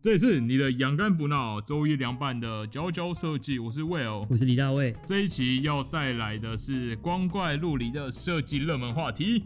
[0.00, 4.24] 这里是你的养肝补脑周一凉拌的佼佼设计，我是 Will。
[4.30, 4.94] 我是李大卫。
[5.04, 9.42] 这一期要带来的是光怪陆离的设计热门话题。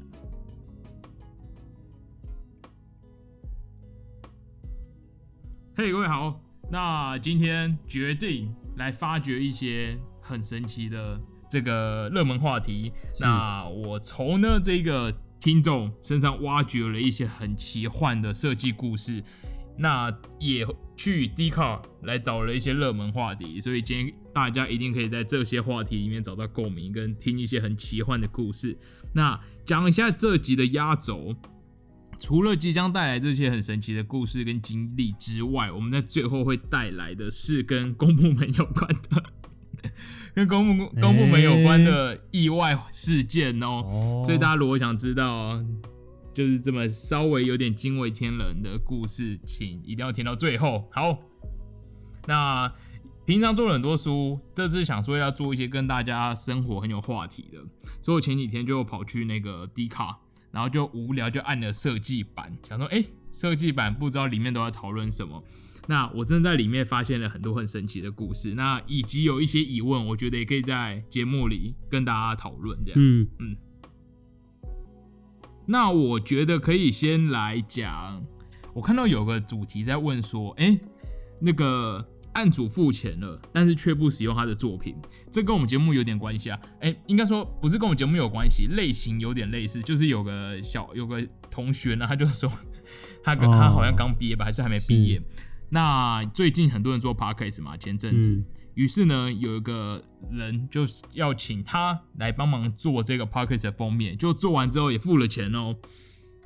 [5.74, 6.38] 嘿，各位好，
[6.70, 12.92] 那今天决定来发掘一些很神奇的这个热门话题。
[13.22, 15.10] 那我从呢这个
[15.40, 19.24] 听众身上挖掘了一些很奇幻的设计故事。
[19.76, 28.76] 那也去 d c a r 来找了一些热门话题，所以今天大家一定可以在这些话题里面找到共鸣，跟听一些很奇幻的故事。
[29.14, 31.34] 那讲一下这集的压轴，
[32.18, 39.22] 除了即将带来这些很神奇的故事跟经历之外，我们在最后会带来的是跟公部门有关的，
[40.34, 44.22] 跟公部公部门有关的意外事件哦。
[44.24, 45.64] 所以大家如果想知道。
[46.32, 50.88] 就是这么稍微有点惊为天人的故事，请一定要听到最后。
[50.92, 51.18] 好，
[52.26, 52.72] 那
[53.24, 57.58] 平常做了很多书，这次想说要做一些跟大家生活很有话题的，
[58.00, 60.18] 所以我前几天就跑去那个 D 卡，
[60.50, 65.42] 然后就无聊就按了设计版，想说，哎，设计版不知道里面都在讨论什么。
[65.88, 72.78] 那我真的在里面发现了很多很神奇的故事，那以及有一些疑问，我觉得也可以在节目里跟大家讨论。
[72.84, 73.56] 这样，嗯嗯。
[75.66, 78.22] 那我觉得可以先来讲，
[78.74, 80.78] 我看到有个主题在问说，哎，
[81.40, 84.94] 那个案主付钱了，但是却不使用他的作品，
[85.30, 86.58] 这跟我们节目有点关系啊。
[86.80, 92.50] 哎，应该说不是跟我们节目有关系，类型有点类似，就是有个小有个同学呢，他就说
[93.22, 95.22] 他跟他好像刚毕业吧，还是还没毕业。
[95.70, 98.42] 那最近很多人做 podcast 嘛，前阵子。
[98.74, 105.76] 于是呢，有一个人就是要请他来帮忙做这个 p o c k e t 的封面，就做完之后也付了钱哦。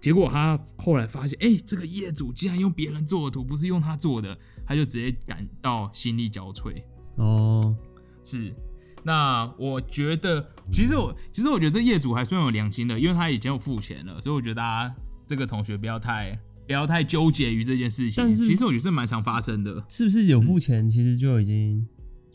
[0.00, 6.82] 结果他后来发现，哎，这个业主竟然用别人做的图，不是用他做的，他就直接感到心力交瘁。
[7.16, 7.74] 哦，
[8.22, 8.54] 是。
[9.02, 14.94] 那我觉得，其实我其实我觉得这业主还算有良心的，因为他已经有付钱了，所以我觉得大家
[15.26, 18.22] 这个同学不要太不要太纠结于这件事情。
[18.22, 21.86] 但是其实我觉得蛮常发生的，是不是有付钱，其实就已经。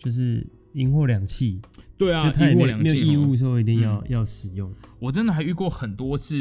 [0.04, 1.62] 就是银货两讫，
[1.96, 4.74] 对啊，就他也没有义务说一定要要使用。
[4.98, 6.36] 我真的还遇过很多次，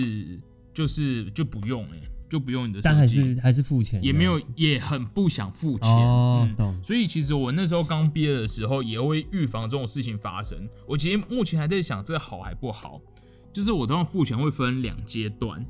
[0.73, 2.01] 就是就不用哎，
[2.31, 5.91] 就不用你的，但还是还是付钱，也没有也很不想付钱。
[5.91, 6.75] 哦，懂。
[6.83, 10.67] 所以其实我那时候刚毕业的时候，也会预防这种事情发生。
[10.87, 12.99] 我其实目前还在想这个好还不好，
[13.53, 15.63] 就是我都要付钱会分两阶段，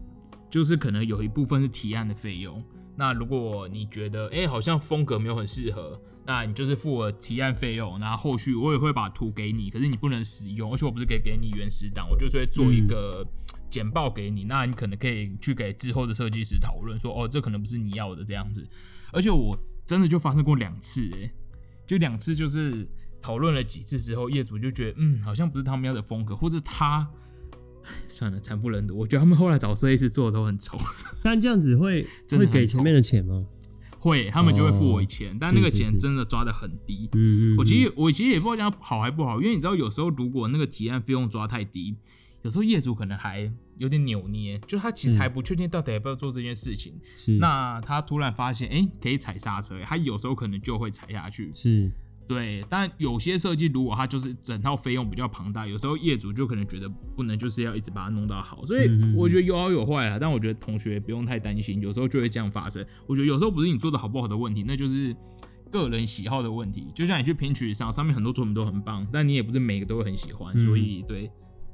[0.48, 2.62] 就是可能有一部分是提案的费用。
[2.94, 6.00] 那如果你觉得哎好像风格没有很适合。
[6.32, 13.26] 那你就是付我提案费用，然后后续我也会把图给你，可是你不能使用，而且我不是给给你原始档，我就是会做一个
[13.68, 18.64] 简报给你，那你可能可以去给之后的设计师讨论，说哦，这可能不是你要的这样子。
[19.12, 21.28] 而且我真的就发生过两次，哎，
[21.84, 22.88] 就两次就是
[23.20, 27.10] 讨论了几次之后，业主就觉得嗯，好像不是他们要的风格，或者他
[28.06, 28.96] 算了，惨不忍睹。
[28.96, 30.78] 我觉得他们后来找设计师做的都很丑。
[31.24, 33.44] 但这样子会会给前面的钱吗？
[34.00, 37.08] 会，他们就会付我钱，但那个钱真的抓的很低。
[37.12, 41.94] 嗯嗯，我其实我其实也不知道讲好还不好，因为你知道有时候如果那个提案费用抓太低，
[42.42, 46.98] 有时候业主可能还有点扭捏，就他其实还不确定到底要不要做这件事情。
[47.14, 51.52] 是，那他突然发现，哎，可以踩刹车，他有时候可能就会踩下去。
[51.54, 51.90] 是。
[52.30, 60.16] 对，但有些设计如果它就是整套费用比较庞大，有时候业主就可能觉得不能就是要一直把它弄到好，所以我觉得有好有坏啦。
[60.16, 62.86] 但我觉得同学不用太担心，有时候就会这样发生。
[63.08, 65.12] 我觉得有时候不是你做的好不好的问题，那就是
[65.72, 66.86] 个人喜好的问题。
[66.94, 71.28] 就像你去评取上，上面很多作品都很棒，但你也不是每个都会很喜欢，所以对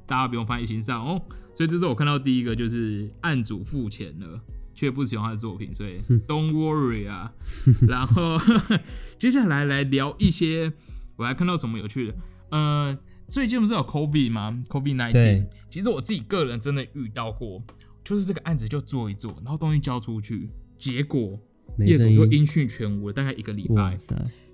[0.07, 1.21] 大家不用放在心上哦。
[1.53, 4.41] 所以这是我看到第一个，就是案主付钱了。
[4.77, 5.97] 却不喜欢他的作品，所以
[6.29, 7.33] Don't worry 啊。
[7.89, 8.39] 然后
[9.19, 10.71] 接下来来聊一些，
[11.17, 12.15] 我还看到什么有趣的？
[12.51, 12.99] 呃，
[13.29, 15.47] 最近不是有 COVID 吗？COVID nineteen。
[15.71, 17.61] 其实我自己个人真的遇到过，
[18.05, 20.49] 就是这个案子就做一做，然后东西交出去，
[20.79, 21.41] 结果
[21.79, 23.97] 业主就音讯全无了，大概一个礼拜。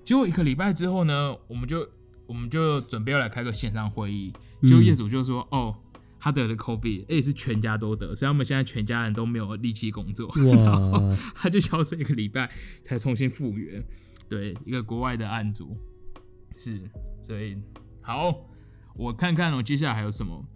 [0.04, 1.86] 结果一个礼拜之后呢，我们就
[2.26, 4.32] 我们就准备要来开个线上会议，
[4.62, 5.74] 结果业主就说：“哦。”
[6.24, 12.48] 他得了 COVID，而且是全家都得，所以他们现在全家人都没有力气工作， 然后他就消失一个礼拜
[12.84, 13.84] 才重新复原。
[14.28, 15.76] 对，一个国外的案组
[16.56, 16.80] 是，
[17.20, 17.60] 所以
[18.00, 18.32] 好，
[18.94, 20.46] 我看看我接下来还有什么。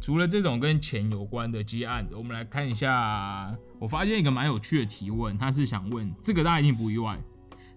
[0.00, 3.52] 除了这种跟钱有关的接案，我们来看一下。
[3.80, 7.20] 我发现一个蛮有趣的提问，他是想问这个，大家一定不意外。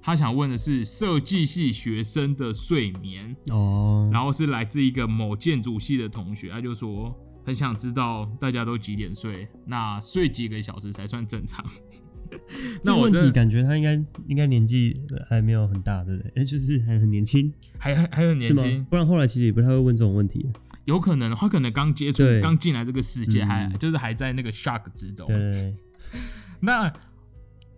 [0.02, 7.16] 他想问的是设计系学生的睡眠哦，然后是来自一个某建筑系的同学，他就说
[7.46, 11.64] 很想知道大家都几点睡，那睡几个小时才算正常？
[12.82, 13.94] 这个问题感觉他应该
[14.28, 14.96] 应该年纪
[15.30, 16.32] 还没有很大，对不对？
[16.38, 20.50] 哎， 就是还很年轻，还还还很年轻？，不然后来其实也不太会问这种问题。
[20.86, 25.28] 有可能他可能刚接触对，刚进来这个世界，嗯还就是还在那个 shock 之中。
[25.28, 25.76] 对，
[26.62, 26.92] 那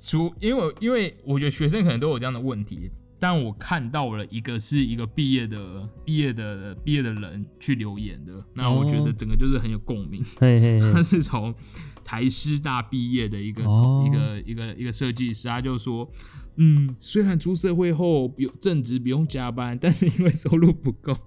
[0.05, 10.21] 除因为因为我觉得学生可能都有这样的问题，但我看到了一个是一个毕业的毕业的毕业的人去留言的，那我觉得哦整个就是很有共鸣。
[10.37, 11.55] 嘿嘿 他，是从
[12.03, 16.11] 台师大毕业的一个、哦一个一个一个设计师，他就说，
[16.57, 21.17] 嗯，虽然出社会后有正职不用加班，但是因为收入不够，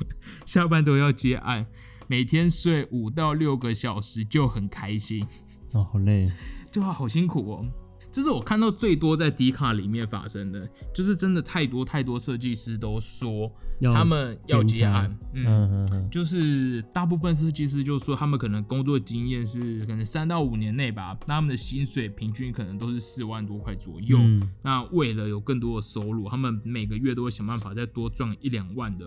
[0.44, 1.64] 下班都要接案，
[2.08, 5.26] 每天睡五到六个小时就很开心，
[5.72, 6.30] 哦，好累，
[6.70, 7.66] 就好辛苦哦。
[8.16, 13.52] 这是我看到最多在迪卡里面发生的，就是真的太多太多设计师都说
[13.92, 24.16] 他们要兼差接案，嗯，嗯嗯嗯，就是大部分设计师就说他们可能工作经验是可能三到五年内吧，那他们的薪水平均可能都是四万多块左右。
[24.18, 29.04] 嗯那为了有更多的收入，他们每个月都会想办法再多赚一两万的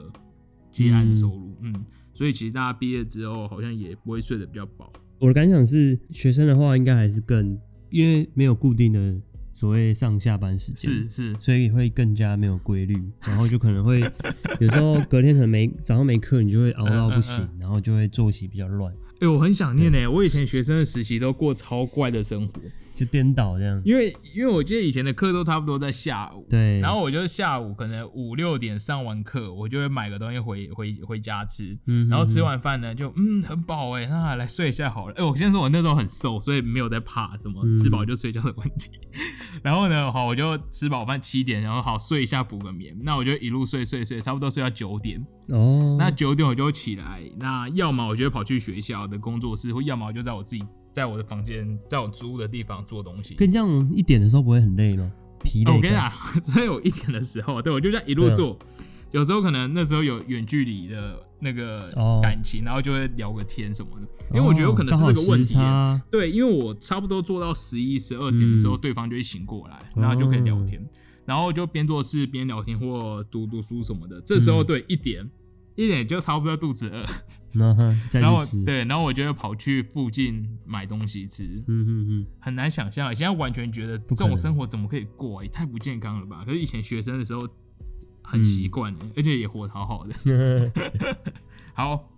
[0.71, 1.57] 接案收入。
[1.63, 1.83] 嗯
[2.13, 4.93] 所以其实大家毕业之后好像也不会睡得比较饱。
[5.19, 7.59] 我的感想是，学生的话应该还是更，
[7.89, 9.15] 因为没有固定的
[9.51, 13.99] 所谓上下班时间，是是，所以会更加没有规律，然后就可能会
[14.59, 22.53] 有时候隔天可能没早上没课，你就会熬到不行，然后就会作息比较乱，哎、我很想念呢、我以前学生的时期都过超怪的生活，
[22.99, 23.81] 就颠倒这样。
[23.85, 26.45] 因为因为我记得以前的课都差不多在下午。
[26.49, 35.13] 对，然后我就下午可能五六点上完课，我就会买个东西回回回家吃，嗯然后吃嗯完饭呢就嗯很饱哎，那来睡一下好了。
[35.15, 38.89] 哎，我先说我那时候很瘦，所以没有在怕什么嗯吃饱就睡觉的问题。
[39.63, 45.25] 然后呢，好我就吃饱饭七点，然后好睡一下补个眠，那我就一路睡睡睡，差不多睡到九点。
[45.49, 50.63] 哦，那九点我就起来，那要么我就会跑去学校的工作室，或要么我就在我自己
[50.93, 53.35] 在我的房间，在我租的地方做东西。
[53.35, 55.11] 跟这样一点的时候不会很累吗？
[55.43, 56.11] 疲累、哦我跟你讲，
[56.55, 58.57] 在有 一点的时候，对我就这样一路做。
[59.11, 64.07] 有时候可能那时候有远距离的那个哦感情，然后就会聊个天什么的。
[64.35, 65.57] 因为我觉得有可能是这个问题
[66.11, 70.85] 对，因为我差不多做到十一、十二点的时候，嗯对方就会醒过来，然后就可以聊哦天，
[71.25, 74.21] 然后就边做事边聊天或读读书什么的。
[74.21, 75.27] 这时候嗯对一点。
[75.85, 77.05] 一点就差不多肚子饿，
[77.57, 85.43] 然后再然后，对，然后我就会跑去附近买东西吃，嗯嗯嗯，很难想象，现在完全觉得这种生活怎么可以过、啊？
[85.43, 86.43] 也太不健康了吧！
[86.45, 87.47] 可是以前学生的时候
[88.21, 90.13] 很习惯的，而且也活得好好的。
[90.25, 90.71] 嗯
[91.73, 92.11] 好，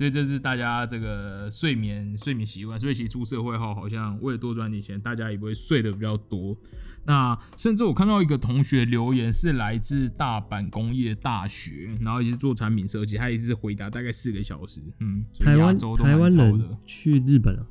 [0.00, 2.80] 所以这是大家这个睡眠睡眠习惯。
[2.80, 6.56] 所以其实出社会后，好像为了多赚点钱，大家也不会睡得比较多。
[7.04, 14.80] 那甚至我看到一个同学留言是来自大阪工业大学，然后也是做产品设计，他也是回答大概四个小时。
[15.00, 17.66] 嗯，台湾台湾人去日本啊，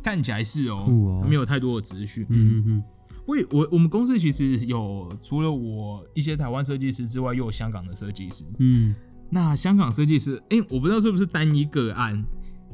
[0.00, 2.24] 看起来是哦没有太多的资讯。
[2.28, 2.82] 嗯嗯嗯，
[3.26, 8.44] 我我我们公司其实有除了我一些台湾设计师之外，又有香港的设计师。
[8.58, 8.94] 嗯，
[9.30, 12.24] 那香港设计师，哎、我不知道是不是单一个案，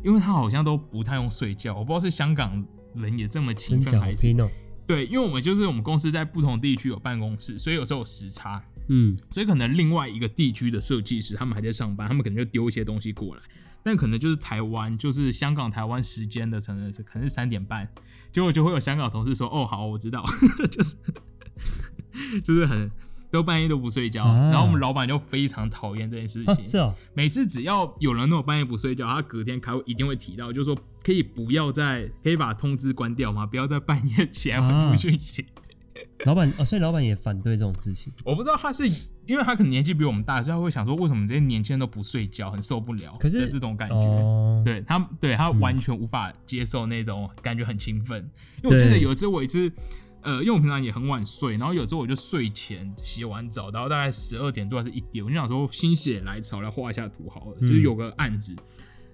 [0.02, 2.64] 因为他好像都不太用睡觉，我不知道是香港
[2.94, 4.34] 人也这么勤奋还是
[4.86, 13.42] 对，因为我们就是我们公司在不同地区有办公室，所以有时候有时差，嗯，所以可能另外一个地区的设计师他们还在上班，他们可能就丢一些东西过来，
[13.82, 17.88] 但可能就是台湾，就是香港、台湾时间的，可能是可能是三点半，
[18.30, 20.22] 结果就会有香港同事说：“哦，好，我知道。”
[20.70, 20.96] 就是
[22.44, 22.90] 就是很
[23.34, 26.54] 都半夜都不睡觉，啊然后我们老板就非常讨厌这件事情。
[26.54, 33.44] 啊是哦，每次只要有人那种半夜不睡觉，他隔天开会一定会提到，就是说可以不要再可以把通知关掉吗？
[33.44, 35.44] 不要在半夜起来回复啊讯息。
[36.24, 38.88] 老板哦，所以老板也反对这种事情，我不知道他是
[39.26, 43.12] 因为他可能年纪比我们大，所以他会想说，为什么这些年轻人都不睡觉，很受不了。
[43.18, 48.18] 可是的这种感觉，哦，对他，对他嗯完全无法接受那种感觉很兴奋。
[48.62, 49.70] 因为我记得有一次，我一次，
[50.24, 58.56] 呃，因为我平常也很晚睡，然后有时候我就睡前洗完澡，然后大概十二点多还是一点，我就想说心血来潮来画一下图好了，嗯就是有个案子。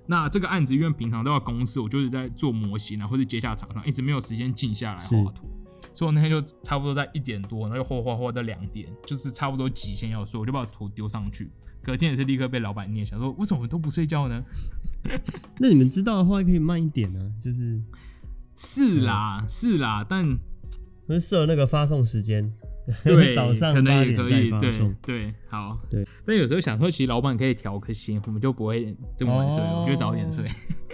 [0.06, 5.48] 那这个案子因为平常都要公司，我就是在做模型啊，或者接下厂商，一直没有时间静下来是画图。
[5.92, 11.50] 所以我那天就差不多在一点多，然后又画画画到两点，就是差不多极限要睡，我就把图丢上去。
[11.82, 14.42] 隔天也是立刻被老板念，想说为什么我都不睡觉呢？
[15.58, 17.82] 那你们知道的话可以慢一点呢，就是
[18.56, 20.38] 是啦，是啦，但
[21.10, 22.48] 不是设那个发送时间，
[23.02, 26.06] 对，早上可能八点再也可以，对发送，对，好，对。
[26.24, 30.44] 但有时候想说，其实老板可以调颗心，我们就不会这么晚睡，哦我们就早点睡，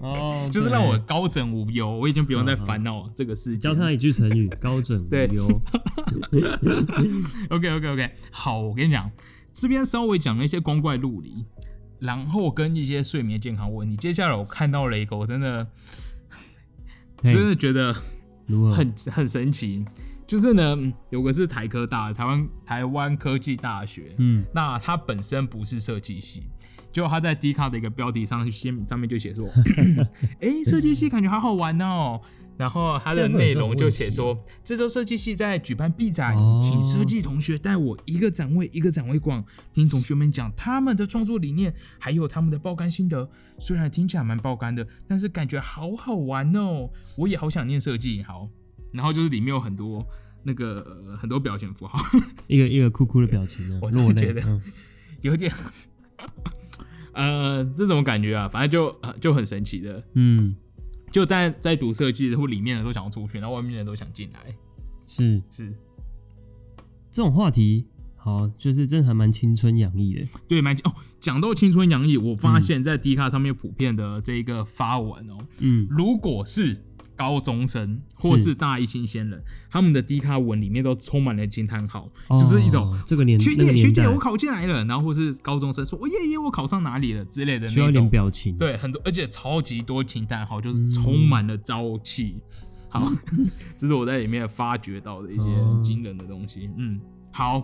[0.01, 3.61] 哦， 就是对让我高枕无忧，我已经不用再烦恼这个事情。
[3.61, 5.45] 教他一句成语“高枕无对忧
[7.51, 9.11] OK OK OK，好，我跟你讲，
[9.53, 11.45] 这边稍微讲了一些光怪陆离，
[11.99, 13.95] 然后跟一些睡眠健康问题。
[13.99, 15.67] 接下来我看到了一个，我真的
[17.23, 17.95] 真的觉得
[18.47, 18.73] 如何？
[18.73, 19.85] 很很神奇，
[20.26, 20.76] 就是呢，
[21.11, 26.45] 有个是台科大，台湾台湾科技大学，嗯，那它本身不是设计系，
[26.93, 29.49] 结果他在 D 卡的一个标题上先上面就写说，
[30.41, 32.21] 哎、设计系感觉好好玩哦。
[32.57, 43.29] 然后它的内容就写说，这周设计系在举办 B 展，哦请设计同学带我一个展位一个展位逛，听同学们讲他们的创作理念，还有他们的爆肝心得。
[43.59, 48.23] 虽然听起来蛮爆肝的，但是感觉好好玩哦，我也好想念设计。
[48.23, 48.49] 好，
[48.93, 50.07] 然后就是里面有很多
[50.43, 51.99] 那个、呃很多表情符号，
[52.49, 54.41] 一个一个哭哭的表情呢 我，真觉得。
[54.43, 54.63] 嗯
[55.23, 55.51] 有点，
[57.13, 60.55] 呃，这种感觉啊，反正就呃就很神奇的，嗯，
[61.11, 64.55] 就在在读设计的或里面的都想要出去，然后外面的人都想进来，
[65.07, 65.73] 是是
[67.11, 67.87] 这种话题，
[68.17, 70.27] 好，就是真的还蛮青春洋溢的。
[70.47, 70.95] 对，蛮哦。
[71.19, 76.81] 讲到青春洋溢，我发现在 D 卡上面普遍的这一个发文哦，嗯，如果是
[77.17, 88.11] 高中生或是大一新鲜人，他们的低卡文里面都充满了惊叹号，就是一种哦这个年学姐学姐我考进来了，然后或是高中生说我耶耶我考上哪里了之类的需要一点那种。
[88.11, 88.57] 表情。
[88.57, 92.37] 对，很多，而且超级多惊叹号，就是充满了朝气。
[92.89, 93.11] 好，
[93.77, 96.71] 这是我在里面发掘到的一些哦惊人的东西。
[96.77, 97.01] 嗯，
[97.33, 97.63] 好，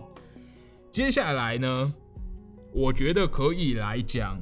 [0.91, 1.93] 接下来呢，
[2.73, 4.39] 我觉得可以来讲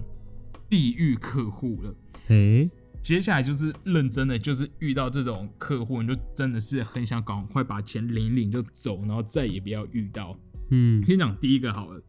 [0.70, 1.96] 地狱客户了。
[2.28, 2.70] 诶，
[3.02, 10.38] 接下来就是认真的，就是遇到这种客户，你就真的是很想赶快把钱领一领就走，然后再也不要遇到。
[10.70, 12.02] 嗯，先讲第一个好了。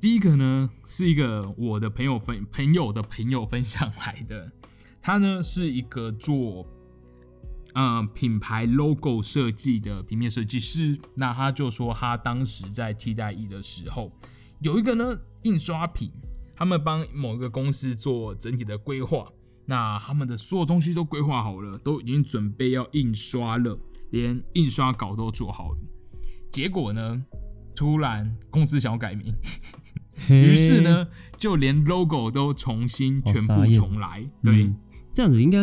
[0.00, 4.50] 第一个呢是一个我的朋友分朋友的朋友分享来的，
[5.02, 6.66] 他呢是一个做
[7.74, 10.98] 呃品牌 logo 设计的平面设计师。
[11.14, 14.10] 那他就说他当时在替代役的时候，
[14.60, 16.10] 有一个呢印刷品，
[16.56, 19.30] 他们帮某一个公司做整体的规划，
[19.70, 23.78] 那他们的所有东西都规划好了，都已经准备要印刷了，
[24.10, 25.78] 连印刷稿都做好了。
[26.50, 27.22] 结果呢，
[27.72, 29.32] 突然公司想要改名，
[30.28, 31.06] 于是呢，
[31.38, 34.18] 就连 logo 都重新全部重来。
[34.18, 34.76] 嘿，对，嗯
[35.14, 35.58] 这样子应该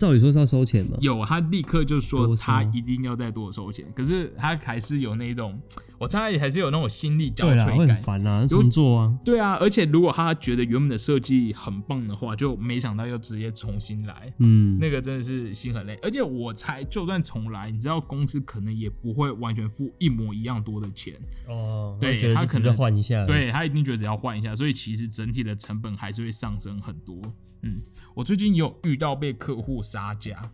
[0.00, 0.96] 照理说是要收钱嘛？
[1.02, 5.60] 有他立刻就说他一定要再多收钱，可是他还是有那种，
[5.98, 7.88] 我猜还是有那种心力交瘁感。
[7.88, 9.14] 很烦啊，重做啊。
[9.22, 15.98] 对啊，而且如果他觉得原本的设计很棒的话，就没想到要直接重新来，嗯，那个真的是心很累。
[16.02, 21.14] 而且我猜，就算重来，你知道公司可能也不会完全付一模一样多的钱，
[21.46, 27.20] 哦，对他可能换一下。，对他一定觉得只要换一下，所以其实整体的成本还是会上升很多。
[27.62, 27.76] 嗯，
[28.14, 30.50] 我最近也有遇到被客户杀价，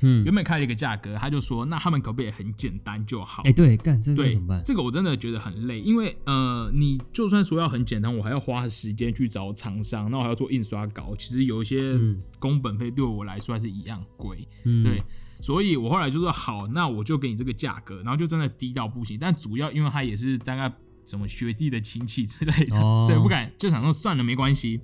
[0.00, 3.42] 嗯，原本开了一个价格，他就说那他们可不可以很简单就好？
[3.44, 4.62] 哎，对，干这个对怎么办？
[4.64, 14.46] 这个我真的觉得很累，因为呃，你就算说要很简单，我还要花时间去找厂商，那我还要做印刷稿，其实有一些嗯工本费对我来说还是一样贵。
[14.64, 15.02] 嗯，对，
[15.40, 19.18] 所以我后来就说好，那我就给你这个价格，然后就真的低到不行。
[19.18, 20.72] 但主要因为他也是大概
[21.04, 24.80] 什么学弟的亲戚之类的，哦所以不敢，就想说算了，没关系。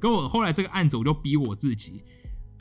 [0.00, 2.02] 跟我后来这个案子，我就逼我自己，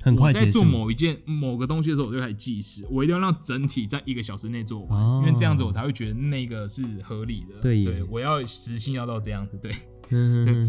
[0.02, 0.64] 很快我在做。
[0.64, 7.60] 某一件某个东西的时候，我就开始计时，我一定要让整体在一个小时内做完，哦因为这样子我才会觉得那个是合理的。
[7.62, 9.58] 对对，我要时薪要到这样子。
[9.58, 9.72] 对，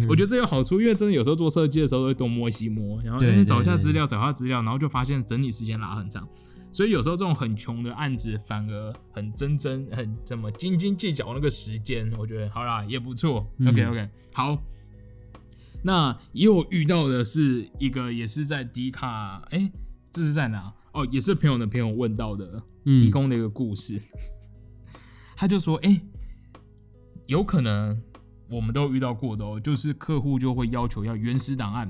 [0.08, 6.26] 我觉得这有好处，因为真的有时候做设计的时候都会东摸西摸，然后找一下对资料，找一下资料，然后就发现整体时间拉很长。
[6.72, 13.44] 所以有时候这种很穷的案子，反而很真真很怎么斤斤计较那个时间，我觉得好啦也不错。
[13.58, 14.56] 嗯 OK OK，好。
[15.82, 19.70] 那也有遇到的是一个也是在迪卡，哎、
[20.12, 20.72] 这是在哪？
[20.92, 24.00] 哦，也是朋友的朋友问到的，嗯提供的一个故事。
[25.36, 26.00] 他就说，哎、
[27.26, 28.00] 有可能
[28.50, 31.88] 我们都遇到过的哦，就是客户就会要求要原始档案，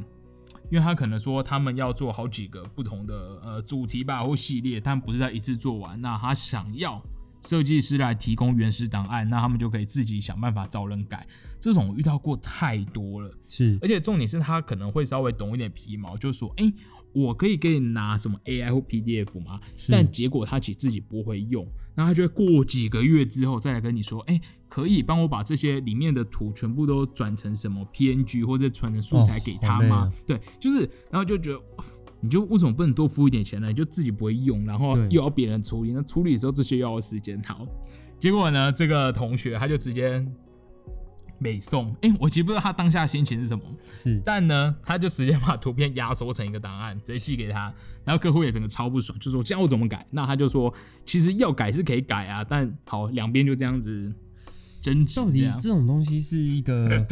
[0.70, 7.02] 因为他可能说他们要做好几个不同的呃主题吧或系列，但不是在一次做完，那他想要
[7.42, 11.26] 设计师来提供原始档案，那他们就可以自己想办法找人改。
[11.58, 16.72] 这种遇到过太多了，是而且重点是他可能会稍微懂一点皮毛，就说，哎、
[17.12, 19.60] 我可以给你拿什么 AI 或 PDF 吗？
[19.88, 29.96] 但结果他其实自己不会用，那他就会过几个月之后再来跟你说，哎、可以帮我把这些里面的图全部都转成什么 PNG 或者传成素材给他吗？
[29.96, 31.60] 哦啊对，就是，然后就觉得。
[32.20, 33.68] 你就为什么不能多付一点钱呢？
[33.68, 37.40] 你就自己不会用，然后又要别人处理，那处理的时候这些又要时间。
[37.42, 37.66] 好，
[38.18, 40.24] 结果呢，这个同学他就直接
[41.38, 47.72] 美送，哎、我其实不知道他当下心情是什么，是，但呢，他就直接把图片压缩成一个档案，直接寄给他，
[48.04, 50.06] 然后客户也整个超不爽，就说这样我怎么改？
[50.10, 50.72] 那他就说，
[51.06, 54.12] 其实要改是可以改啊，但好两边就这样子
[54.82, 55.48] 争执到底。
[55.62, 57.06] 这种东西是一个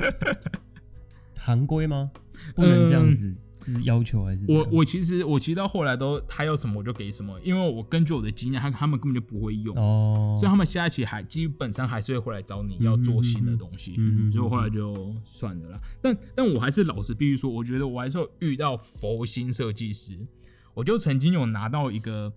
[1.38, 2.10] 行规吗？
[2.54, 4.52] 不能这样子是要求还是？
[4.52, 15.80] 我我其实我其实到后来都他要什么我就给什么，因为我根据我的经验，他他们根本就不会用，哦，所以他们下一期还基本上还是会回来找你要做新的东西，嗯嗯嗯嗯所以我后来就算了啦。
[16.00, 20.18] 但但我还是老实必须说，我觉得我还是有遇到佛心设计师，
[20.74, 22.32] 我就曾经有拿到一个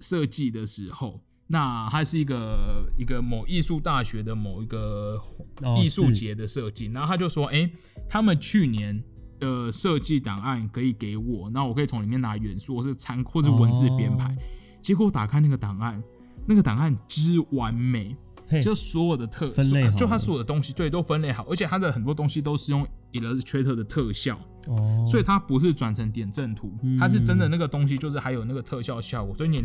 [0.00, 1.20] 设计的时候。
[1.46, 5.20] 那它是一个一个某艺术大学的某一个
[5.60, 7.70] 哦艺术节的设计，然后他就说，哎、
[8.08, 9.04] 他们去年
[9.44, 14.24] 的设计档案可以给我，那我可以从里面拿元素或是参或是文字编排。
[14.24, 14.36] 哦。
[14.82, 16.02] 结果打开那个档案，
[16.46, 18.16] 那个档案之完美，
[18.62, 26.98] 就所有的特分类就它所有的东西对都分类好，而且它的很多东西都是用 Illustrator 的特效，哦，所以它不是转成点阵图，嗯。
[26.98, 29.62] 它是真的那个东西就是还有那个特效效果，所以你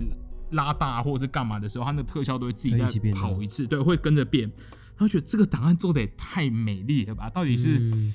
[0.52, 4.52] 拉大或者是干嘛的时候，它那个特效都会自己再跑一次，对，会跟着变。
[4.98, 7.30] 他觉得这个档案做的也太美丽了吧？
[7.30, 8.14] 到底是、嗯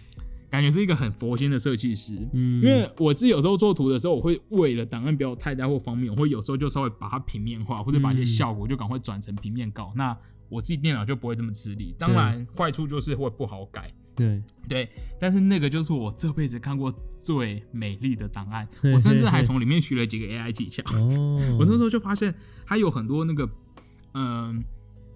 [0.54, 9.92] 感觉是一个很佛心的设计师，嗯，因为我自己有时候做图的时候，我会为了档案不要太大或方便，我会有时候就稍微把它平面化，或者把一些嗯效果就赶快转成平面稿。
[9.96, 10.16] 那
[10.48, 11.94] 我自己电脑就不会这么吃力。
[11.98, 13.92] 当然，坏处就是会不好改。
[14.14, 20.84] 对，对，但是那个就是我这辈子看过最美丽的档案，我甚至还从里面学了几个 AI 技巧。
[20.94, 22.32] 哦， 我那时候就发现
[22.64, 23.48] 它有很多那个，
[24.12, 24.62] 嗯、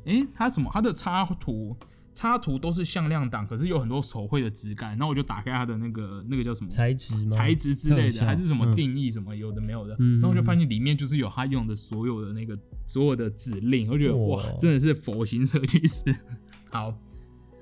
[0.07, 0.69] 诶，它什么？
[0.75, 1.77] 它的插图
[2.19, 4.91] 插图都是向量档，可是有很多手绘的质感。
[4.91, 7.31] 然后我就打开它的那个那个叫什么材质吗？
[7.31, 12.59] 材质之类的，还是什么嗯定义什么有的没有的，嗯然后我就发现里面就是有他用的所有的那个
[12.89, 16.03] 所有的指令，我觉得哇哇，真的是佛型设计师。
[16.71, 16.93] 好，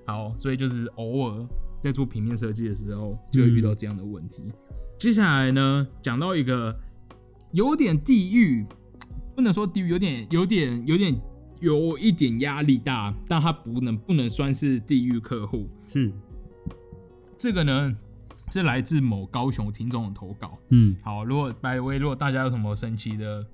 [0.06, 1.46] 好，所以就是偶尔
[1.82, 4.42] 在做平面设计的时候，就会遇到这样的问题。
[4.98, 6.74] 接下来呢，讲到一个
[7.52, 8.64] 有点地狱，
[9.34, 11.14] 不能说地狱，有点有点有点
[11.60, 15.68] 有一点压力大，但他不能不能算是地狱客户。
[15.86, 16.12] 是，
[17.38, 17.96] 这个呢
[18.50, 20.58] 是来自某高雄听众的投稿。
[20.70, 23.46] 嗯，好，如果百威，如果大家有什么神奇的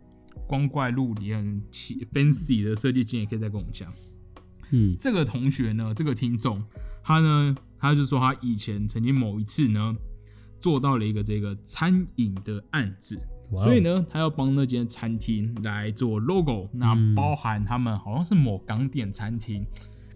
[0.47, 3.93] 光怪陆离、很奇 fancy 的设计经验，可以再跟我们讲。
[4.71, 6.63] 嗯，这个同学呢，这个听众，
[7.03, 9.95] 他呢，他就说他以前曾经某一次呢，
[10.61, 13.19] 做到了一个这个餐饮的案子，
[13.59, 19.65] 所以呢，他要帮那间餐厅来做 logo，那嗯包含他们好像是某港点餐厅。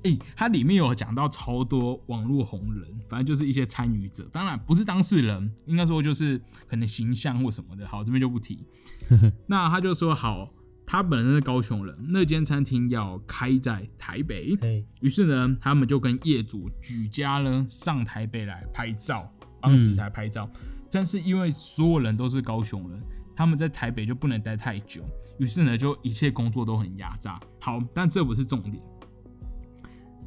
[0.02, 7.84] 诶、它里面有讲到超多网络红人，反正就是一些参与者，当然不是当事人，应该说就是可能形象或什么的。
[7.88, 8.64] 好，这边就不提。
[9.48, 10.48] 那他就说好，
[10.86, 19.28] 他本身是高雄人，那间餐厅要开在台北，嘿，于是呢，他们就跟业主举家呢上台北来拍照，
[19.60, 20.48] 当时才拍照。
[20.88, 23.02] 但是因为所有人都是高雄人，
[23.36, 25.04] 他们在台北就不能待太久，
[25.38, 27.38] 于是呢，就一切工作都很压榨。
[27.60, 28.82] 好，但这不是重点，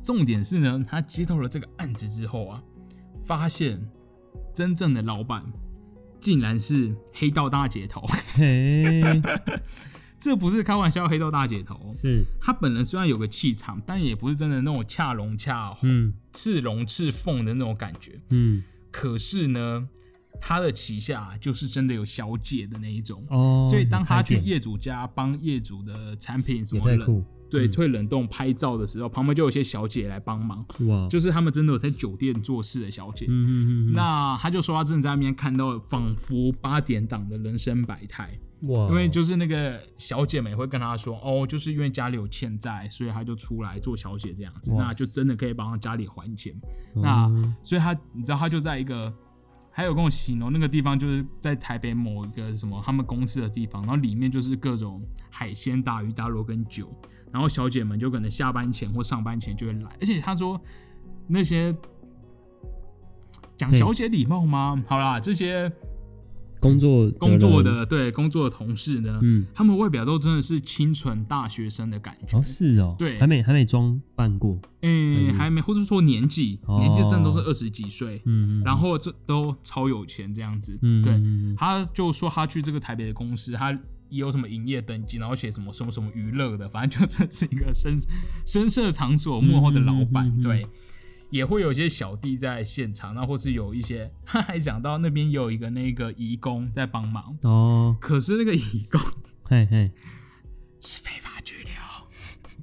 [0.04, 2.64] 重点是呢，他接到了这个案子之后啊，
[3.24, 3.82] 发现
[4.54, 5.44] 真正的老板
[6.20, 9.02] 竟然是黑道大姐头，嘿，
[10.20, 11.92] 这不是开玩笑，黑道大姐头。
[11.96, 18.20] 是，他本人虽然有个气场，但也不是真的那种恰龙恰凤、嗯赤龙赤凤的那种感觉。
[18.30, 19.88] 嗯，可是呢，
[20.42, 23.24] 他的旗下就是真的有小姐的那一种。
[23.30, 27.72] 哦，所以当他去业主家帮业主的产品什么冷对嗯。
[27.72, 33.26] 退冷冻拍照的时候，旁边就有些小姐来帮忙，哇，就是他们真的有在酒店做事的小姐。
[33.28, 33.48] 嗯嗯
[33.90, 46.54] 嗯，那他就说他真的在那边看到仿佛八点档的人生百态，哇，因为就是那个小姐们也会跟他说，哦，就是因为家里有欠债，所以他就出来做小姐这样子，那就真的可以帮他家里还钱。
[46.94, 47.02] 哦。
[47.02, 49.12] 那所以他，你知道，他就在一个，
[49.72, 56.94] 还有跟我形容那个地方，就是在台北某一个什么他们公司的地方，然后里面就是各种海鲜、大鱼大肉跟酒，
[57.32, 60.60] 然后小姐们就可能下班前或上班前就会来，而且他说
[61.28, 61.76] 那些
[63.56, 64.84] 讲小姐礼貌吗？
[64.88, 65.72] 好啦，这些
[66.60, 72.38] 工作工作，的对工作的同事呢，嗯，他们外表都真的是清纯大学生的感觉。
[72.38, 73.18] 哦是哦，对。
[73.20, 76.80] 还没还没装扮过，嗯，还没，或者说年纪，哦。
[76.80, 80.78] 年纪真的都是二十几岁，嗯，嗯然后这都超有钱这样子。
[80.82, 83.72] 嗯，对，他就说他去这个台北的公司，他
[84.10, 87.98] 也有什么营业登记，然后写什么什么什么娱乐的，反正就真是一个深
[88.46, 90.28] 深色场所幕后的老板。
[90.28, 90.44] 嗯嗯嗯嗯。
[90.44, 90.68] 对，
[91.30, 99.00] 也会有一些小弟在现场，那或是有一些，他还讲到那边有一个那个义工在帮忙，哦，可是那个义工
[99.44, 99.92] 嘿嘿，
[100.82, 101.74] 是非法拘留，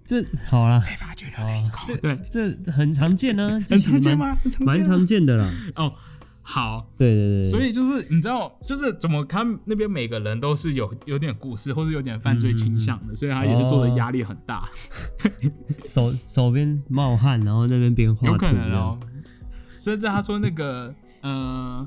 [0.04, 1.96] 这好啦，非法拘留的义工。
[1.96, 4.36] 对，这很常见啊，很常见吗？
[4.60, 5.94] 蛮常见的啦，哦。
[6.56, 14.66] 好，对对对，所以就是你知道，就是怎么看那边每个人都是有有点故事，或是有点犯罪倾向的，所以他也是做的压力很大，
[15.84, 18.98] 手 手边冒汗，然后那边边画有可能哦。
[19.68, 21.86] 甚至他说那个呃，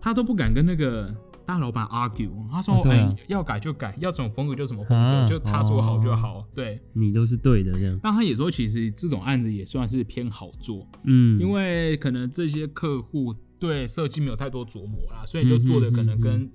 [0.00, 3.14] 他都不敢跟那个大老板 argue，他说：“哎、哦对啊。
[3.26, 6.42] 要改就改，要什么风格就什么风格，啊就他说好就好。
[6.54, 8.00] 对，你都是对的这样。
[8.02, 16.52] 但他也说，其实这种案子也算是偏好做，嗯，因为可能这些客户对设计没有太多琢磨啦，所以就做的可能嗯跟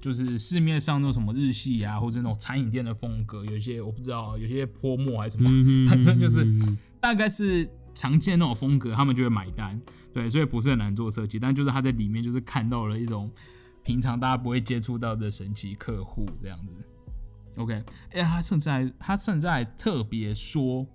[0.00, 5.50] 就是市面上那种什么日系啊，或者那种餐饮店的风格，有一些我不知道，有些泼墨还是什么，
[5.88, 6.44] 反正就是
[7.00, 9.80] 大概是常见那种风格，他们就会买单。
[10.12, 13.30] 对，所以不是很难做设计，但就是他在里面就是看到了一种
[13.82, 16.74] 平常大家不会接触到的神奇客户这样子。
[17.56, 20.86] OK，哎、他甚至还他甚至还特别说，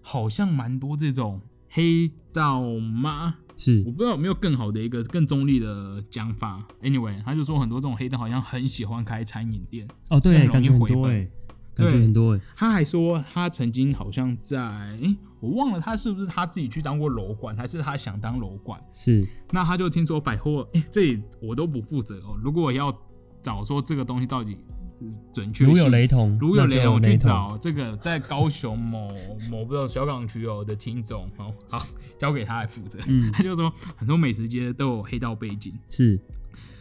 [0.00, 1.40] 好像蛮多这种
[1.78, 3.36] 黑道吗？
[3.54, 6.60] 是我不知道有没有更好的一个更中立的讲法。
[6.82, 11.30] Anyway，他就说很多这种黑道好像很喜欢开餐饮店，哦，对，感觉很多哎，
[11.76, 18.80] 感觉对很多哎，他还说他曾经好像在，诶我忘了他是不是他自己去当过楼管，还是他想当楼管。
[18.96, 22.36] 是那他就听说百货，哎、这里我都不负责哦。
[22.42, 22.92] 如果我要
[23.40, 24.87] 找说这个东西到底呃
[25.32, 29.12] 准确，如有雷同，如有雷同，我去找这个在高雄某
[29.50, 31.86] 某不知道小港区哦的听众哦，好
[32.18, 32.98] 交给他来负责。
[33.06, 33.30] 嗯。
[33.34, 36.18] 他就说很多美食街都有黑道背景，是。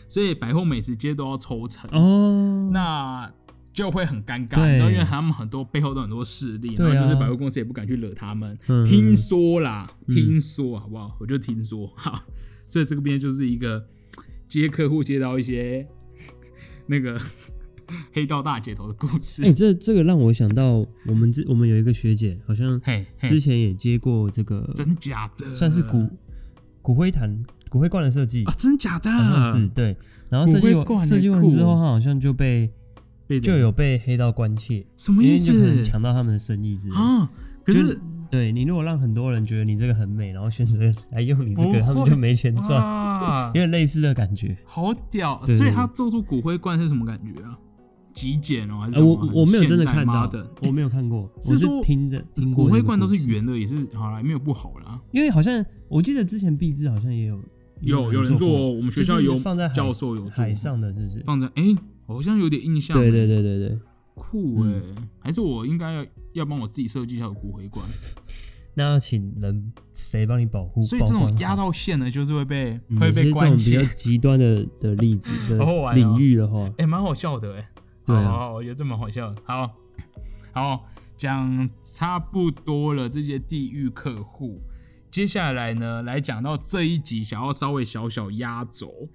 [0.08, 1.90] 所以百货美食街都要抽成。
[1.92, 3.32] 哦，那
[3.74, 8.58] 就会很尴尬，因为他们很多背后都很多势力，然后就是百货公司也不敢去惹他们。
[8.68, 8.84] 嗯。
[8.86, 10.16] 听说啦，嗯。
[10.16, 11.16] 听说好不好？
[11.20, 12.24] 我就听说， 好，
[12.68, 13.86] 所以这个边就是一个
[14.48, 15.86] 接客户接到一些
[16.88, 17.20] 那个
[18.14, 19.44] 黑道大姐头的故事。
[19.44, 25.54] 哎，这这个让我想到我们之我们有一个学姐，好像嘿，之前也接过这个，真的假的？
[25.54, 26.08] 算是骨
[26.82, 29.12] 骨灰坛骨灰罐的设计啊，，真的假的？
[29.12, 29.96] 好像是对。
[30.30, 32.70] 然后设计完设计完之后，哦他好像就被
[33.26, 37.02] 被就有被黑道关切，什么意因为就可能思抢到他们的生意之类的。
[37.02, 37.30] 啊？
[37.64, 38.00] 可就是
[38.32, 44.58] 对你如果让很多人觉得你这个很美，然后选择来用你这个，他们就没钱赚，哇有，点类似的感觉。
[44.66, 45.42] 好屌！
[45.46, 47.58] 所以他做出骨灰罐是什么感觉啊？
[48.18, 55.00] 极简哦，还是呃，我我没有真的看到的， 我没有看过， 我是听着听过那个骨灰罐都是圆的，也是好啦，没有不好啦。
[55.12, 57.40] 因为好像我记得之前壁纸好像也有
[57.82, 61.22] 有有人做我们学校有放在海教授有做海上的，是不是？
[61.26, 61.64] 放在哎、
[62.08, 62.98] 好像有点印象。
[62.98, 63.80] 对对对对对。
[64.16, 67.86] 酷哎、嗯还是我应该要要帮我自己设计一下骨灰罐。
[68.74, 70.82] 那要请人谁帮你保护？
[70.82, 75.58] 所以这种压到线的，就是会被、嗯会被这种比较，极端的的例子的
[75.94, 77.70] 领域的话，哎、蛮好笑的哎、
[78.08, 79.42] 对啊好好好我觉得这蛮好笑的。
[79.46, 79.76] 好，
[80.54, 84.62] 好讲差不多了这些地域客户，
[85.12, 89.10] 接下来呢，来讲到这一集想要稍微小小压轴。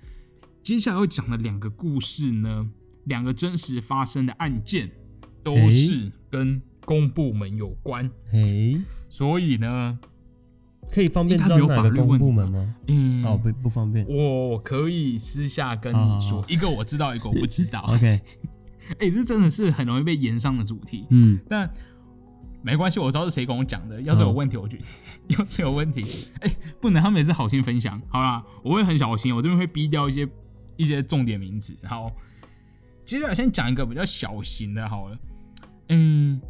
[0.63, 2.71] 接下来要讲的两个故事呢，
[3.07, 4.91] 两个真实发生的案件，
[5.43, 9.99] 都是跟公部门有关，嘿，所以呢，
[10.91, 12.75] 可以方便知道哪个公法律问部门吗？
[12.87, 14.07] 嗯，哦，不不方便。
[14.07, 17.81] 我可以私下跟你说，好一个我知道，一个我不知道。
[17.95, 18.21] OK，
[18.99, 21.69] 哎、这真的是很容易被延上的主题，嗯，但
[22.63, 24.01] 没关系，我知道是谁跟我讲的。
[24.03, 24.77] 要是有问题，我就
[25.29, 26.05] 要是有问题，
[26.41, 30.29] 哎、不能，他们也是好心分享，好啦，我会很小心，我这边会逼掉一些
[30.77, 31.77] 一些重点名字。
[31.85, 32.11] 好，
[33.05, 35.19] 接下来先讲一个比较小型的，好了，
[35.89, 36.41] 嗯。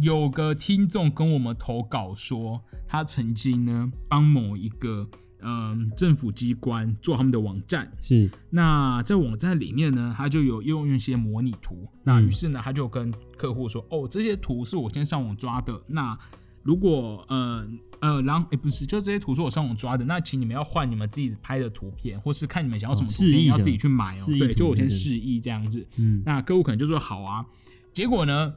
[0.00, 5.06] 有个听众跟我们投稿说，他曾经呢帮某一个
[5.42, 11.88] 嗯政府机关做他们的网站，是那在网站里面呢，他就有用一些模拟图。
[12.04, 15.80] 那嗯于是呢，他就跟客户说：“哦，这些图是我先上网抓的。
[15.86, 16.18] 那
[16.62, 17.66] 如果呃
[18.00, 20.04] 呃，然后诶不是，就这些图是我上网抓的。
[20.04, 24.24] 那请你们要换你们自己拍的图片，或是看你们想要什么图片，要自己去买哦。
[24.38, 25.86] 对，就我先示意这样子。
[25.98, 27.44] 嗯，那客户可能就说好啊。
[27.92, 28.54] 结果呢，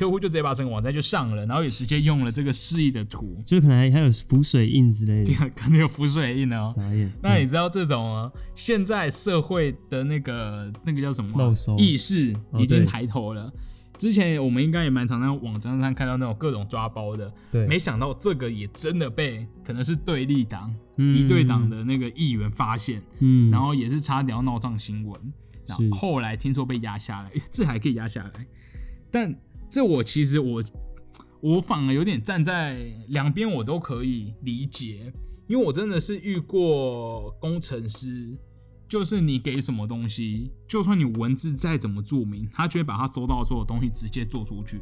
[0.00, 6.66] 客户就直接把整个网站就上了，然后也直接用了这个示意的图， 就可能还还有浮水印之类的，对可能有浮水印哦。
[6.74, 7.12] 傻眼。
[7.22, 13.52] 那你知道这种啊，现在社会的那个那个叫什么意识哦已经抬头了。
[13.98, 25.20] 之前我们应该也蛮常在网站上看到那种各种抓包的，对，没想到这个也真的被可能是对立党、嗯敌对党，的那个议员发现，嗯，然后也是差点要闹上新闻。
[25.66, 28.46] 然后来听说被压下来，诶 这还可以压下来，
[29.10, 29.38] 但
[29.70, 30.60] 这我其实我
[31.40, 32.76] 我反而有点站在
[33.08, 35.12] 两边，我都可以理解，
[35.46, 38.36] 因为我真的是遇过工程师，
[38.88, 44.80] 就是你给什么东西，就算你文字再怎么注明，他就会把他收到的所有东西直接做出去。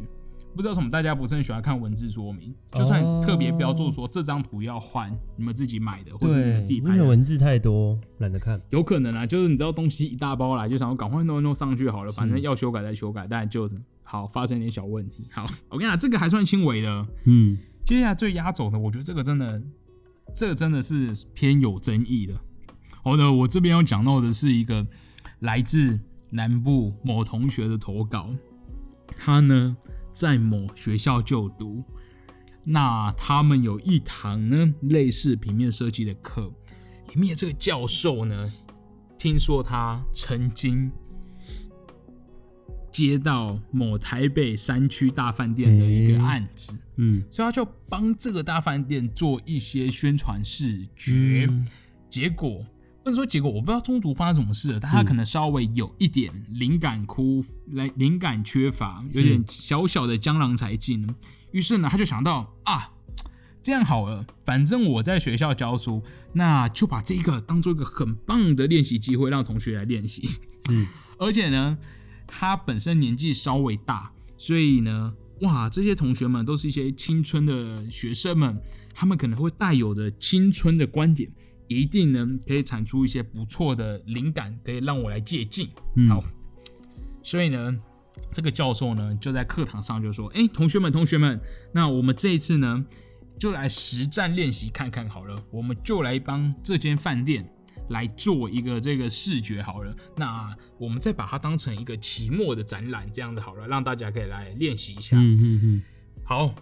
[0.57, 8.61] 不知道什么大家不是很喜欢看文字说明，就算特别标注说这张图要换，你们自己买的，或者你们自己，拍的，为文字太多，懒得看。
[8.71, 13.79] 有可能啊，就是你知道东西一大包来，就想要赶快弄一弄上去好了，反正要修改再修改，但就是
[14.11, 15.29] 好发生一点小问题。
[15.31, 17.07] 好，我跟你讲，这个还算轻微的。
[17.27, 19.63] 嗯，接下来最压轴的，我觉得这个真的，
[20.35, 22.35] 这个真的是偏有争议的。
[23.05, 24.87] 好的，我这边要讲到的是一个
[25.41, 28.31] 来自南部某同学的投稿，
[29.15, 29.77] 他呢
[30.11, 31.85] 在某学校就读，
[32.65, 36.51] 那他们有一堂呢类似平面设计的课，
[37.13, 38.51] 里面这个教授呢，
[39.19, 40.91] 听说他曾经
[42.99, 51.65] 接到某台北山区大饭店的一个案子，嗯，所以他就帮这个大饭店做一些宣传视觉，嗯
[52.11, 52.67] 结果。
[53.05, 61.09] 不能说结果，我不知道中途发生什么事了，但他可能稍微有一点灵感枯，来灵感缺乏，有点小小的江郎才尽。
[61.53, 62.91] 于是呢，他就想到啊，
[63.63, 70.29] 这样好了，反正我在学校教书，那就把这一个当做一个很棒的练习机会，让同学来练习。
[70.69, 70.87] 嗯，
[71.19, 71.79] 而且呢，
[72.29, 78.61] 他本身年纪稍微大，所以呢，哇，这些同学们都是一些青春的学生们，
[78.95, 81.29] 他们可能会带有着青春的观点，
[81.67, 85.67] 一定能可以产出一些不错的灵感，可以让我来借鉴。
[85.97, 86.23] 嗯好，
[87.23, 87.77] 所以呢，
[88.33, 91.41] 这个教授呢就在课堂上就说：“哎、同学们，同学们，
[91.73, 92.85] 那我们这一次呢，
[93.39, 97.49] 就来实战练习看看好了，我们就来帮这间饭店
[97.91, 99.95] 来做一个这个视觉好了。
[100.17, 105.17] 那我们再把它当成一个期末的展览，这样子好了，让大家可以来练习一下。
[105.17, 105.83] 嗯嗯嗯，
[106.25, 106.55] 好，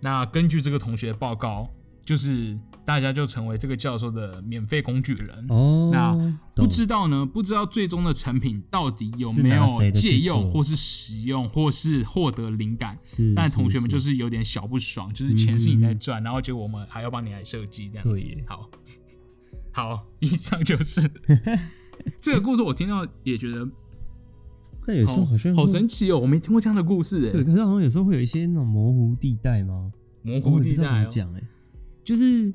[0.00, 1.68] 那根据这个同学的报告，
[2.04, 5.46] 就是大家就成为这个教授的免费工具人。
[5.48, 7.24] 哦，那不知道呢？
[7.24, 12.98] 不知道最终的成品到底有没有借用，或是使用，或是获得灵感？
[13.04, 18.44] 是，但同学们就是有点小不爽，就是钱是你在赚，然后结果我们还要帮你来设计这样子对。
[18.46, 18.68] 好，
[19.74, 21.02] 好，以上就是
[22.16, 23.68] 这个故事，我听到也觉得
[24.86, 27.32] 但有时候好像好会神奇哦，我没听过这样的故事哎。
[27.32, 29.92] 对，可是好像有时候会有一些那种模糊地带吗？
[30.22, 31.42] 模糊地带哦，么讲哎、
[32.04, 32.54] 就是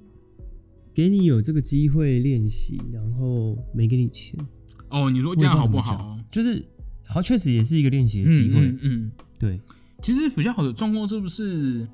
[0.93, 4.39] 给你有这个机会练习，然后没给你钱，
[4.89, 6.17] 哦，你说这样好不好？
[6.31, 6.65] 就是
[7.05, 8.61] 好，确实也是一个练习的机会。
[8.61, 9.59] 嗯嗯嗯对，
[10.01, 11.85] 其实比较好的状况是不是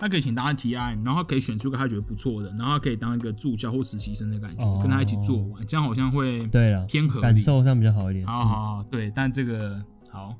[0.00, 4.78] 他可以请大家提案，然后他可以选出一个他觉得不错的，然后他可以当一个助教或实习生的感觉，哦。
[4.80, 7.22] 跟他一起做完，这样好像会对了，偏合理。
[7.22, 8.26] 感受上比较好一点。
[8.26, 10.34] 好好好，对，但这个好，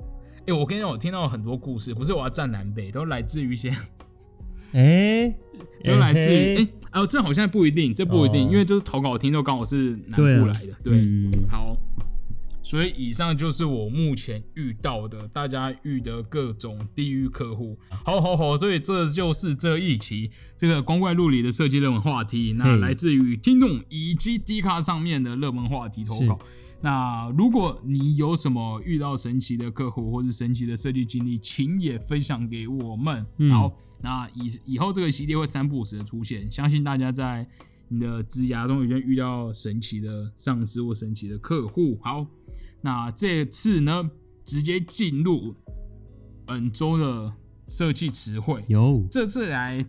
[0.46, 3.70] 哎、我跟你讲，我听到很多故事，不是我要站南北，都来自于一些，
[4.72, 5.30] 哎、
[5.84, 8.50] 都来自于，哎、嘿哦，这好像不一定，这不一定，哦。
[8.50, 11.30] 因为就是投稿听众刚好是南部来的，对，嗯。
[11.50, 11.76] 好，
[12.70, 17.76] 所以以上就是我目前遇到的大家遇的各种地狱客户。
[18.04, 26.38] 好好好，所以这就是这一期这个光怪陆离的设计热门话题，那来自于听众以及 D 卡上面的热门话题投稿。
[26.80, 33.26] 那如果你有什么遇到神奇的客户或是神奇的设计经历，请也分享给我们。
[33.38, 37.44] 嗯好，那以以后这个系列会三不五时的出现，相信大家在
[37.88, 41.98] 你的职涯中已经遇到神奇的上司或神奇的客户。
[42.00, 42.24] 好，
[42.82, 44.10] 那这次呢，
[44.44, 45.54] 直接进入
[46.46, 47.32] 本周的
[47.68, 48.64] 设计词汇。
[48.68, 49.06] 有。
[49.10, 49.84] 这次来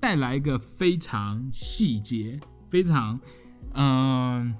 [0.00, 2.38] 带来一个非常细节、
[2.70, 3.18] 非常
[3.74, 4.54] 嗯、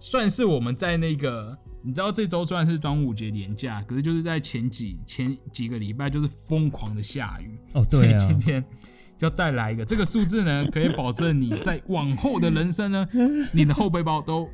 [0.00, 8.64] 算是我们在那个你知道这周虽然是端午节连假，可是就是在前几前几个礼拜就是疯狂的下雨，哦，所以今天
[9.16, 13.06] 就要带来一个这个数字呢，可以保证你在往后的人生呢，
[13.52, 14.48] 你的后背包都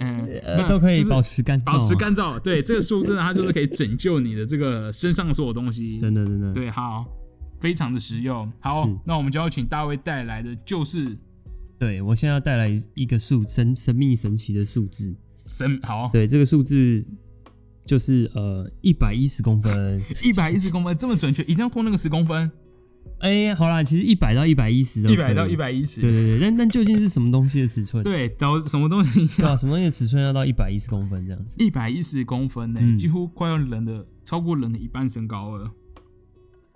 [0.00, 2.38] 嗯、呃都可以保持干燥，保持干燥。
[2.38, 5.98] 对，这个数字呢，它就是可以拯救你的这个身上所有东西。
[5.98, 7.04] 真的真的，对，好，
[7.60, 8.50] 非常的实用。
[8.60, 11.16] 好，那我们就要请大卫带来的就是
[11.78, 15.14] 对我现在要带来一个数神神秘神奇的数字，
[15.46, 17.04] 神好对，这个数字
[17.84, 20.02] 就是呃一百一十公分。
[20.22, 22.50] 一百一十公分，这么准确，一定要拖那个十公分，
[23.20, 26.00] 哎、好啦，其实一百到一百一十都一百到一百一十。
[26.00, 28.02] 对对对，但 但究竟是什么东西的尺寸？
[28.04, 31.56] 对，到什么东西对啊，什么东西的尺寸要到一百一十公分这样子？
[31.62, 35.70] 一百一十公分呢、嗯几乎快要人的超过人的一半身高了。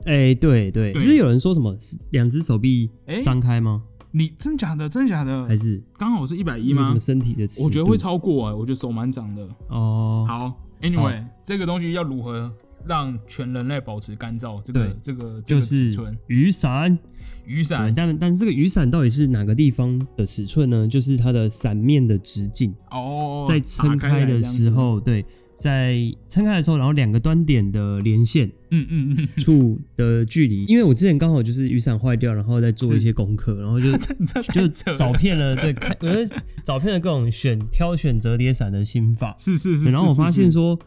[0.04, 3.82] 哎、对对，对是不是有人说什么是两只手臂哎张开吗？
[4.10, 4.88] 你真假的？
[4.88, 5.46] 真假的？
[5.46, 6.98] 还是刚好是一百一吗有什么？
[6.98, 7.64] 身体的尺度？
[7.66, 9.48] 我觉得会超过哎、我觉得手蛮长的。
[9.68, 10.26] 哦。
[10.28, 12.52] 好，Anyway，这个东西要如何
[12.86, 14.60] 让全人类保持干燥？
[14.62, 16.98] 这个对这个就是，雨伞，
[17.46, 17.92] 雨伞。
[17.94, 20.86] 但但这个雨伞到底是哪个地方的尺寸呢？
[20.88, 25.24] 就是它的伞面的直径，哦，在撑开的时，候，对，
[25.58, 25.96] 在
[26.28, 33.92] 撑开的时候，然后两个端点的连线嗯嗯嗯，处的距离，因为我之前刚好就是雨伞坏掉，然后在做一些功课，然后就
[34.52, 40.78] 就找遍了，对，看我就找遍了各种选挑选折叠伞的心法，是是是，对然后我发现是，说，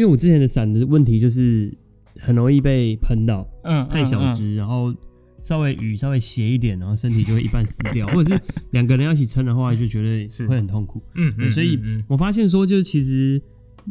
[0.00, 1.70] 因为我之前的伞的问题就是
[2.18, 4.94] 很容易被喷到，嗯，太小嗯，只，然后
[5.42, 11.02] 稍微雨稍微斜一点，然后身体就会一半湿掉， 或者是两个人要一起撑的话，就觉得是会很痛苦。
[11.16, 13.38] 嗯嗯所以嗯我发现说，就是其实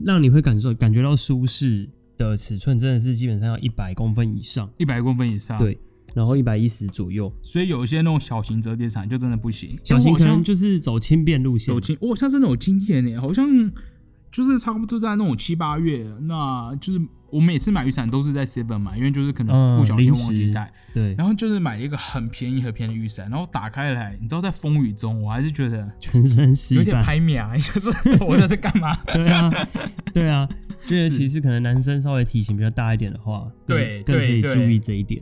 [0.03, 5.77] 让你会感受感觉到舒适的尺寸，真的是基本上要一百公分以上，一百公分以上，，对，
[6.15, 7.31] 然后一百一十左右。
[7.43, 9.77] 所以有一些那种小型折叠伞就真的不行。
[9.83, 13.47] 小型可能就是走轻便路线走轻，我好像真的有经验呢，好像
[14.31, 16.99] 就是差不多在那种七八月，那就是
[17.31, 27.03] 我每次买雨伞都是在 Seven 买，因为就是可能嗯不小心忘记时带，对，然后就是买了一个很便宜很便宜的雨伞，然后打开来，你知道在风雨中，我还是觉得全身湿有点。
[27.03, 28.95] 拍面啊， 就是我这是干嘛？
[29.13, 29.51] 对啊，
[30.13, 30.47] 对啊，
[30.85, 35.21] 就是其实可能男生稍微体型比较大一点的话，对更可以注意这一点。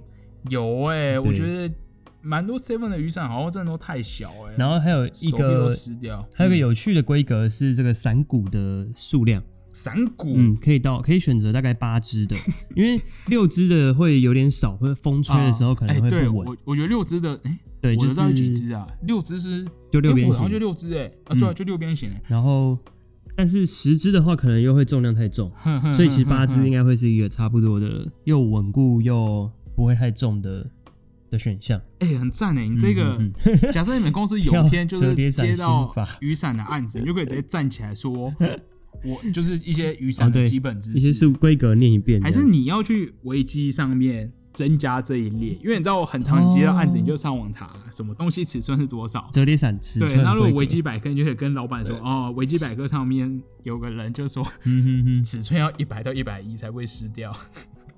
[0.50, 1.74] 有哎、我觉得
[2.22, 6.60] 蛮多 Seven 的雨伞好像真的都太小哎、然后还有一个湿掉，还有一个嗯。
[6.60, 12.36] 有趣的规格是这个伞骨的数量，伞骨，嗯，可以到可以选择大概八支的，
[12.76, 16.28] 因为六支的会有点少，或者风吹的时候可能会哎对。
[16.28, 18.88] 我我觉得六支的，哎、对，就我的到底几是支啊？
[19.04, 22.78] 六支是就六边哎我好像就，六支哎、啊对就六边形哎、然后
[23.36, 25.52] 但是十支的话可能又会重量太重，
[25.94, 30.68] 所以其实八支应该会是一个差不多的，又稳固又不会太重的
[31.30, 31.82] 的选项。
[32.00, 32.68] 哎、很赞哎！
[32.68, 33.32] 你这个，嗯
[33.74, 38.34] 假设你们公司有跳一天就是接到雨伞的案子，你就可以直接站起来说，
[39.06, 45.54] 我就是一些雨伞的基本知识，一些是规格念一遍还是你要去维基上面增加这一列？
[45.64, 49.30] 因为你知道我很常接到案子，哦你就上网查什么东西尺寸是多少。
[49.32, 57.36] 折叠伞尺寸对，那如果维基百科，你就可以跟老板说，哦，维基百科上面有个人就说嗯哼哼，尺寸要一百到一百一才会湿掉。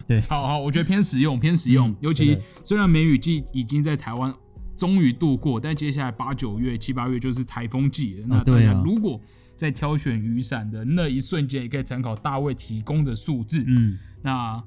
[0.10, 1.92] 对好好，我觉得偏实用，偏实用。
[1.92, 4.34] 嗯尤其虽然梅雨季已经在台湾
[4.76, 8.26] 终于度过，但接下来八九月、七八月就是台风季了。
[8.28, 9.22] 那大家如果
[9.56, 13.64] 在挑选雨伞的那一瞬间，也可以参考大卫提供的数字。
[13.68, 14.64] 嗯，那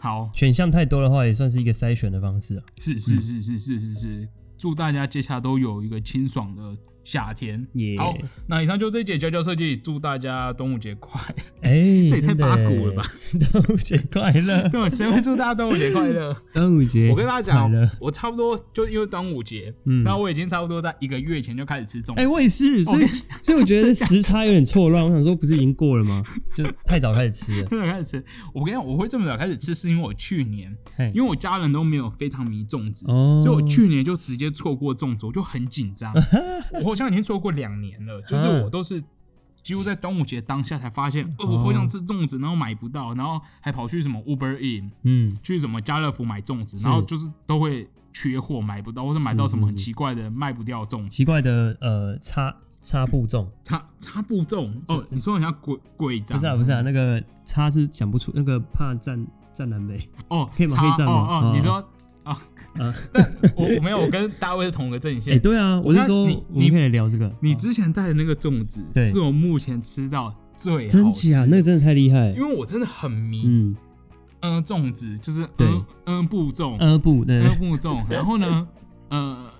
[0.00, 2.62] 好，选项太多的话，也算是一个筛选的方式啊。
[2.78, 6.62] 是是是是是是是，祝大家接下来都有一个清爽的
[7.10, 7.66] 夏天。
[7.98, 11.44] 好，那以上就这一节教教设计，祝大家端午节快乐！
[11.62, 11.72] 哎，
[12.08, 13.04] 这也太八股了吧！
[13.50, 16.32] 端午节快乐， 对，谁会祝大家端午节快乐？
[16.54, 22.20] 端午节，我跟大家讲我差不多就因为端午节，嗯然后我已经差不多在一个月前就开始吃粽子。
[22.20, 23.06] 哎，我也是，所以
[23.42, 25.04] 所以我觉得时差有点错乱。
[25.04, 26.22] 我想说，不是已经过了吗？
[26.54, 27.66] 就太早开始吃了。
[27.66, 30.72] 太早开始吃，我跟你讲，我会这么早开始吃，是因为我去年，
[31.12, 36.12] 因为我家人都没有非常迷粽子，哦，所以我去年就直接错过粽子，我就很紧张。
[36.84, 39.02] 我好像已经错过两年了，就是我都是
[39.62, 51.08] 几乎在端午节当下才发现，哦，我好想吃粽子，然后买不到，然后还跑去什么 Uber In，嗯，去什么家乐福买粽子，然后就是都会缺货，买不到，或者买到什么很奇怪的卖不掉粽子。
[51.08, 54.70] 奇怪的呃差擦布粽，擦擦布粽？
[54.88, 56.36] 哦，你说很像鬼鬼章？
[56.36, 60.06] 不是啊不是啊，那个擦是想不出，那个怕占占南北。
[60.28, 60.76] 哦，可以吗？
[60.76, 61.12] 擦可以站吗？
[61.12, 61.82] 哦你说
[62.30, 65.40] 啊啊， 但我我没有，我跟大卫是同个阵哎，线。
[65.40, 67.30] 对啊，我是说你可以聊这个。
[67.40, 71.44] 你哦之前带的那个粽子，对是我目前吃到最好真吃假？
[71.46, 72.30] 那个真的太厉害。
[72.30, 73.76] 因为我真的很迷，嗯
[74.40, 78.68] 嗯，粽子就是嗯嗯布粽，嗯布，对嗯布粽，然后呢，
[79.08, 79.50] 呃。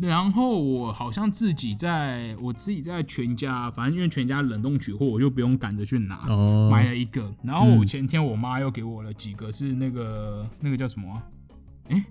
[0.00, 7.30] 然后我好像自己在我自己在全家，反正因为全家冷冻取货，我就不用赶着去拿，哦，买了一个。
[7.42, 11.22] 然后我嗯前天我妈又给我了几个，是那个那个叫什么、啊？
[11.88, 12.04] 哎、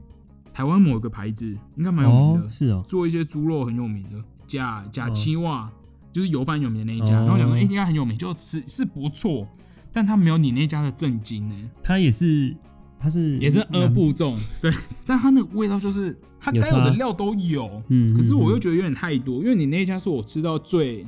[0.53, 5.69] 台湾某个牌子应该蛮有名的，哦是哦，做一些猪肉很有名的，假假哦七袜，
[6.11, 7.19] 就是油饭有名的那一家。
[7.19, 9.47] 哦然后讲说，哎、应该很有名，就吃是不错，
[9.91, 12.55] 但它没有你那家的正经呢、它也是
[12.99, 14.73] 它是也是二南步重，对，
[15.05, 21.05] 但它那个味道就是它有该有的差料都有，嗯，可是我又嗯觉得有点太多，因为你那一家是我吃到最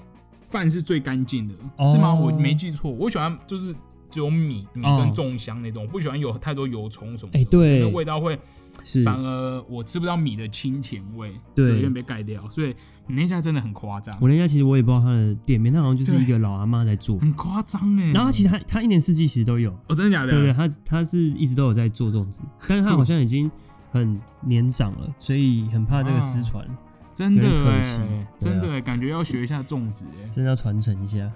[0.47, 2.13] 饭是最干净的，哦是吗？
[2.13, 3.73] 我没记错，我喜欢就是
[4.09, 8.39] 只有米米哦跟粽香那种，我不喜欢有太多油葱什么的，哎对那味道会
[8.83, 12.75] 是反而我吃不到米的清甜味，对有点被盖掉，所以
[13.07, 17.17] 你那家真的很夸张，我那家其实我也不知道它的店面，它好像就是一个老阿妈在做。
[17.19, 18.11] 很夸张哎。
[18.11, 20.31] 然后其实它它一年四季其实都有，哦，真的假的？
[20.31, 23.49] 对对，它它是一直都有在做粽子，但是它好像已经
[23.91, 26.65] 很年长了，所以很怕这个失传，
[27.13, 28.03] 真的可哎惜
[28.37, 30.29] 真的哎，感觉要学一下粽子哎。
[30.29, 31.29] 真的要传承一下。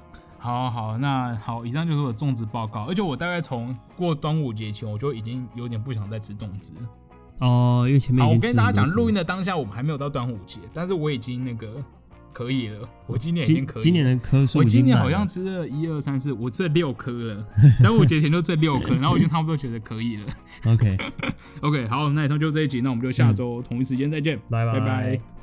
[0.44, 2.84] 好好，那好，以上就是我的粽子报告。
[2.84, 6.90] 而且我大概从过端午节前，我就已经有点不想再吃粽子了。
[7.40, 11.82] 哦，因为前面我跟大家讲，录音的当下我们还没有到端午节，但是我已经那个
[12.34, 13.82] 可以了，我今年已经可以了。
[13.82, 17.48] 今今年的颗数我今年好像吃了一二三四，我吃了六颗了。
[17.82, 20.24] 端午节前就这六颗，然后我就差不多觉得可以了。
[20.74, 25.43] OK，OK， 好，那以上就这一集，那我们就下周同一时间再见，拜拜拜